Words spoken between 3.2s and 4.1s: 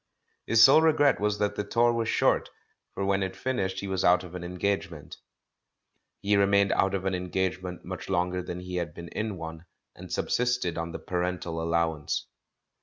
it finished he was